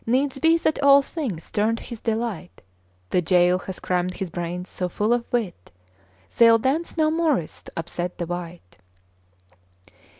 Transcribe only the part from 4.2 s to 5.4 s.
brains so full of